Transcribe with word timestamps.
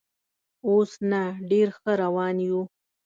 اوس 0.67 0.91
نه، 1.09 1.21
ډېر 1.49 1.67
ښه 1.77 1.91
روان 2.03 2.35
یو. 2.47 2.61